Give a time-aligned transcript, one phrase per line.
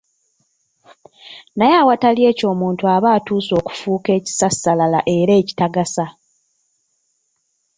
[1.57, 6.05] Naye awatali ekyo omuntu aba atuuse okufuuka ekisassalala era ekitagasa.